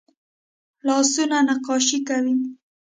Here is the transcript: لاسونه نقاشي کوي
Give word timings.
لاسونه 0.85 1.37
نقاشي 1.47 1.97
کوي 2.07 2.33